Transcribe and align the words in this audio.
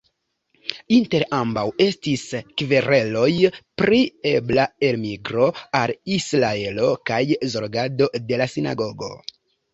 Inter 0.95 1.25
ambaŭ 1.39 1.65
estis 1.85 2.23
kvereloj 2.61 3.27
pri 3.83 3.99
ebla 4.31 4.65
elmigro 4.89 5.51
al 5.83 5.95
Israelo 6.17 6.91
kaj 7.13 7.23
zorgado 7.55 8.11
de 8.33 8.43
la 8.43 8.51
sinagogo. 8.57 9.15